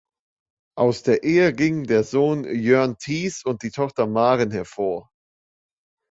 [0.75, 5.11] Aus der Ehe gingen der Sohn Jörn Thiess und die Tochter Maren hervor.